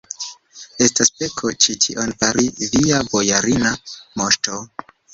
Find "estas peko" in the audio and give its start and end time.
0.85-1.51